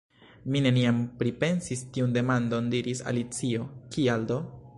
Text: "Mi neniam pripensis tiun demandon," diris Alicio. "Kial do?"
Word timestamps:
"Mi 0.53 0.61
neniam 0.67 1.01
pripensis 1.19 1.85
tiun 1.97 2.17
demandon," 2.17 2.73
diris 2.75 3.05
Alicio. 3.13 3.69
"Kial 3.97 4.29
do?" 4.35 4.41